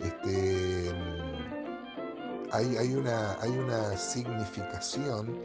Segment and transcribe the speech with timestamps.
[0.00, 0.92] este,
[2.52, 5.44] hay, una significación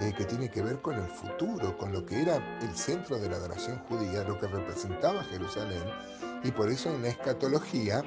[0.00, 3.28] eh, que tiene que ver con el futuro, con lo que era el centro de
[3.28, 5.84] la adoración judía, lo que representaba Jerusalén,
[6.42, 8.02] y por eso en la escatología,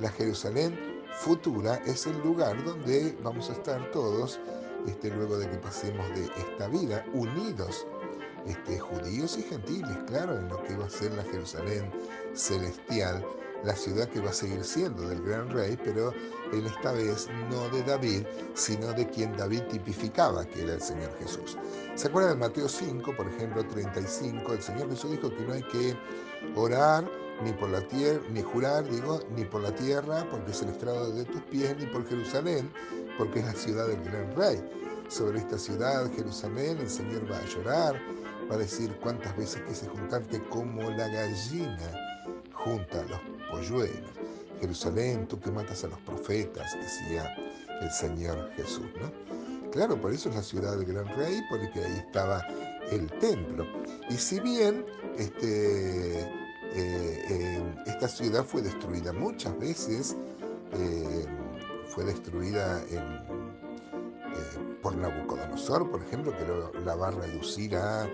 [0.00, 0.78] la Jerusalén
[1.20, 4.40] futura es el lugar donde vamos a estar todos,
[4.86, 7.86] este, luego de que pasemos de esta vida, unidos,
[8.46, 11.90] este, judíos y gentiles, claro, en lo que va a ser la Jerusalén
[12.34, 13.24] celestial,
[13.64, 16.12] la ciudad que va a seguir siendo del gran rey, pero
[16.52, 18.24] en esta vez no de David,
[18.54, 21.56] sino de quien David tipificaba, que era el Señor Jesús.
[21.94, 24.52] ¿Se acuerdan de Mateo 5, por ejemplo, 35?
[24.52, 25.96] El Señor Jesús dijo que no hay que
[26.54, 27.04] orar
[27.42, 31.12] ni por la tierra, ni jurar, digo, ni por la tierra, porque es el estrado
[31.12, 32.70] de tus pies, ni por Jerusalén,
[33.16, 34.62] porque es la ciudad del gran rey.
[35.08, 38.00] Sobre esta ciudad, Jerusalén, el Señor va a llorar,
[38.50, 42.08] va a decir cuántas veces quise juntarte como la gallina
[42.52, 44.10] junta los polluelos.
[44.60, 47.34] Jerusalén, tú que matas a los profetas, decía
[47.80, 49.70] el Señor Jesús, ¿no?
[49.70, 52.42] Claro, por eso es la ciudad del gran rey, porque ahí estaba
[52.90, 53.66] el templo.
[54.08, 54.84] Y si bien
[55.18, 56.26] este, eh,
[56.74, 60.16] eh, esta ciudad fue destruida muchas veces,
[60.72, 61.26] eh,
[61.88, 63.48] fue destruida en,
[64.82, 68.08] por Nabucodonosor, por ejemplo, que lo, la va a reducir a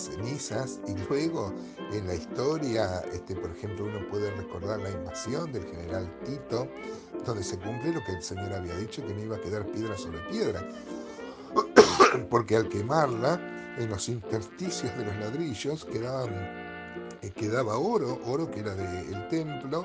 [0.00, 1.52] cenizas y luego
[1.92, 6.68] en la historia, este, por ejemplo, uno puede recordar la invasión del general Tito,
[7.24, 9.96] donde se cumple lo que el Señor había dicho, que no iba a quedar piedra
[9.96, 10.66] sobre piedra,
[12.30, 13.40] porque al quemarla,
[13.78, 16.30] en los intersticios de los ladrillos quedaban,
[17.22, 19.82] eh, quedaba oro, oro que era del templo,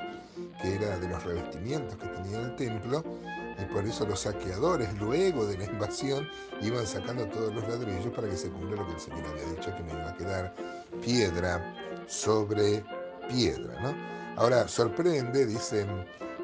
[0.60, 3.02] que era de los revestimientos que tenía el templo,
[3.58, 6.28] y por eso los saqueadores, luego de la invasión,
[6.62, 9.74] iban sacando todos los ladrillos para que se cumpla lo que el Señor había dicho,
[9.76, 10.54] que no iba a quedar
[11.02, 11.74] piedra
[12.06, 12.84] sobre
[13.28, 13.80] piedra.
[13.82, 13.94] ¿no?
[14.36, 15.86] Ahora, sorprende, dice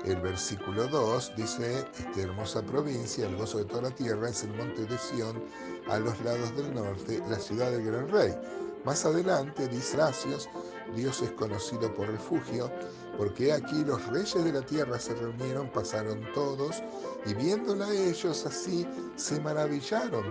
[0.05, 4.53] el versículo 2, dice, esta hermosa provincia, el gozo de toda la tierra, es el
[4.55, 5.43] monte de Sión,
[5.89, 8.35] a los lados del norte, la ciudad del gran rey.
[8.85, 10.49] Más adelante, dice Gracias,
[10.95, 12.71] Dios es conocido por refugio,
[13.17, 16.83] porque aquí los reyes de la tierra se reunieron, pasaron todos,
[17.25, 18.87] y viéndola ellos así,
[19.17, 20.25] se maravillaron,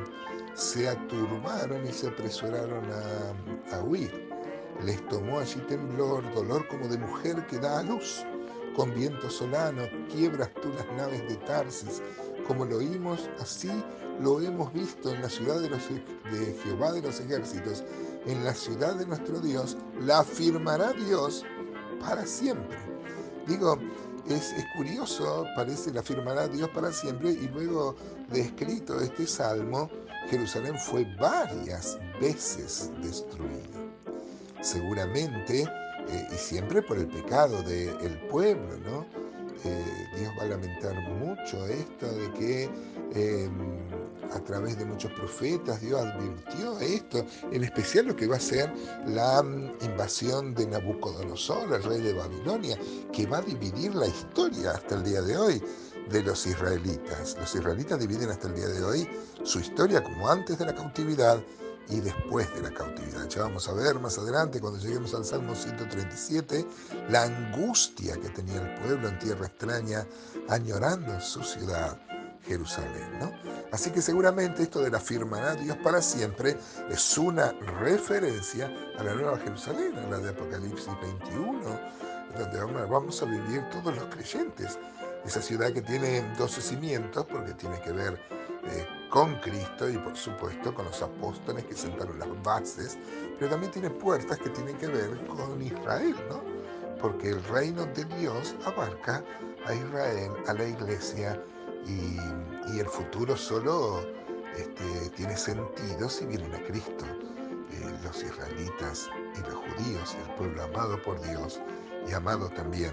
[0.54, 4.30] se aturbaron y se apresuraron a, a huir.
[4.84, 8.24] Les tomó allí temblor, dolor como de mujer que da a luz.
[8.76, 12.02] Con viento solano quiebras tú las naves de Tarsis,
[12.48, 13.72] como lo oímos, así
[14.22, 17.84] lo hemos visto en la ciudad de, los, de Jehová de los ejércitos,
[18.26, 21.44] en la ciudad de nuestro Dios, la afirmará Dios
[22.00, 22.78] para siempre.
[23.48, 23.78] Digo,
[24.30, 27.96] es, curioso, parece, la afirmará Dios para siempre, y luego
[28.30, 29.90] de escrito este salmo,
[30.30, 33.80] Jerusalén fue varias veces destruida.
[34.62, 35.64] Seguramente,
[36.08, 39.23] eh, y siempre por el pecado del pueblo, ¿no?
[39.64, 42.64] Eh, Dios va a lamentar mucho esto de que
[43.14, 43.52] em,
[44.32, 48.72] a través de muchos profetas Dios advirtió esto, en especial lo que va a ser
[49.08, 52.78] la mm, invasión de Nabucodonosor, el rey de Babilonia,
[53.12, 55.64] que va a dividir la historia hasta el día de hoy
[56.10, 57.38] de los israelitas.
[57.40, 59.08] Los israelitas dividen hasta el día de hoy
[59.44, 61.42] su historia como antes de la cautividad
[61.90, 63.28] y después de la cautividad.
[63.28, 66.66] Ya vamos a ver más adelante, cuando lleguemos al Salmo 137,
[67.10, 70.08] la angustia que tenía el pueblo en tierra extraña,
[70.50, 72.00] añorando su ciudad,
[72.46, 73.20] Jerusalén.
[73.20, 73.32] ¿no?
[73.72, 76.58] Así que seguramente esto de la firmará Dios para siempre
[76.90, 77.52] es una
[77.82, 81.62] referencia a la nueva Jerusalén, a la de Apocalipsis 21,
[82.38, 84.78] donde vamos a vivir todos los creyentes.
[85.26, 88.20] Esa ciudad que tiene 12 cimientos, porque tiene que ver
[88.66, 92.98] eh, con Cristo y por supuesto con los apóstoles que sentaron las bases,
[93.38, 96.42] pero también tiene puertas que tienen que ver con Israel, ¿no?
[97.00, 99.24] Porque el reino de Dios abarca
[99.66, 101.40] a Israel, a la iglesia,
[101.86, 104.02] y, el futuro solo
[104.56, 107.06] este, tiene sentido si vienen a Cristo.
[107.72, 111.62] Eh, los israelitas y los judíos, el pueblo amado por Dios
[112.08, 112.92] y amado también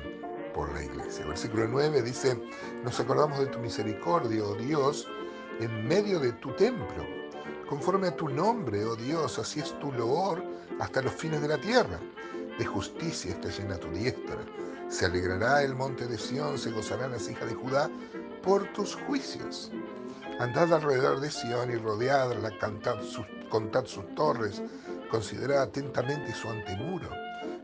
[0.55, 1.27] por la iglesia.
[1.27, 2.41] Versículo 9 dice,
[2.83, 5.09] nos acordamos de tu misericordia, oh Dios,
[5.61, 7.07] en medio de tu templo.
[7.69, 10.43] Conforme a tu nombre, oh Dios, así es tu loor
[10.81, 12.01] hasta los fines de la tierra.
[12.59, 14.39] De justicia está llena tu diestra.
[14.89, 17.89] Se alegrará el monte de Sión, se gozarán las hijas de Judá
[18.43, 19.71] por tus juicios.
[20.41, 24.63] Andad alrededor de Sión y rodeadla, cantad sus, contad sus torres,
[25.11, 27.11] considerad atentamente su antemuro,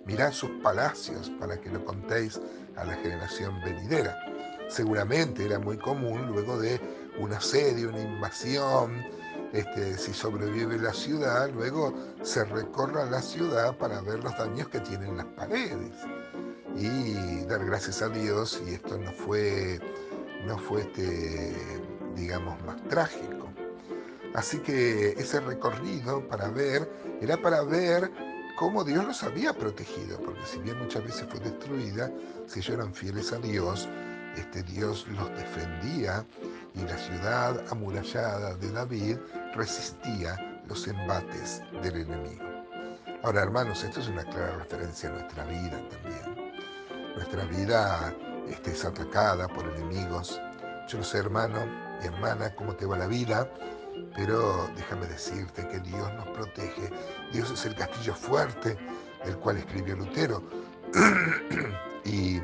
[0.05, 2.41] mirad sus palacios para que lo contéis
[2.77, 4.17] a la generación venidera.
[4.69, 6.81] Seguramente era muy común luego de
[7.19, 9.05] un asedio, una invasión,
[9.53, 14.81] este, si sobrevive la ciudad, luego se recorra la ciudad para ver los daños que
[14.81, 15.93] tienen las paredes
[16.77, 19.81] y dar gracias a Dios y esto no fue,
[20.47, 21.55] no fue este,
[22.15, 23.49] digamos, más trágico.
[24.35, 26.91] Así que ese recorrido para ver,
[27.23, 28.11] era para ver
[28.59, 32.11] cómo Dios los había protegido, porque si bien muchas veces fue destruida,
[32.47, 33.89] si ellos eran fieles a Dios,
[34.37, 36.27] este Dios los defendía
[36.77, 39.17] y la ciudad amurallada de David
[39.55, 40.37] resistía
[40.69, 42.45] los embates del enemigo.
[43.23, 46.53] Ahora, hermanos, esto es una clara referencia a nuestra vida también.
[47.17, 48.15] Nuestra vida
[48.49, 50.41] este, es atacada por enemigos.
[50.89, 51.67] Yo no sé, hermano
[52.03, 53.51] y hermana, cómo te va la vida,
[54.15, 56.91] pero déjame decirte que Dios nos protege.
[57.33, 58.77] Dios es el castillo fuerte
[59.25, 60.43] del cual escribió Lutero.
[62.05, 62.41] y,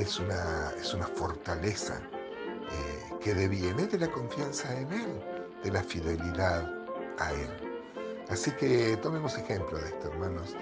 [0.00, 2.00] es, una, es una fortaleza
[2.72, 5.22] eh, que deviene de la confianza en Él,
[5.64, 6.72] de la fidelidad
[7.18, 7.50] a Él.
[8.28, 10.54] Así que tomemos ejemplo de esto, hermanos,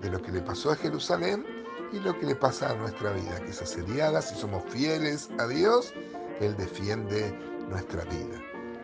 [0.00, 1.44] de lo que le pasó a Jerusalén
[1.92, 5.46] y lo que le pasa a nuestra vida, que es asediada, si somos fieles a
[5.46, 5.92] Dios,
[6.40, 7.32] Él defiende
[7.68, 8.40] nuestra vida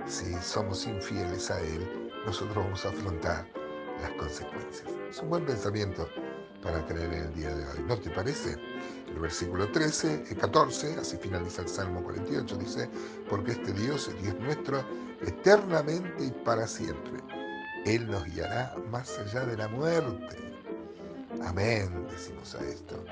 [0.06, 3.46] si somos infieles a Él, nosotros vamos a afrontar
[4.00, 4.88] las consecuencias.
[5.08, 6.08] Es un buen pensamiento
[6.62, 7.84] para creer en el día de hoy.
[7.86, 8.56] ¿No te parece?
[9.08, 12.88] El versículo 13, el 14, así finaliza el Salmo 48, dice,
[13.28, 14.84] porque este Dios es Dios nuestro
[15.20, 17.20] eternamente y para siempre.
[17.84, 20.36] Él nos guiará más allá de la muerte.
[21.44, 23.04] Amén, decimos a esto.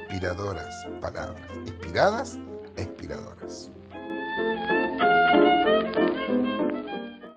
[0.00, 2.38] Inspiradoras palabras, inspiradas
[2.76, 3.70] e inspiradoras.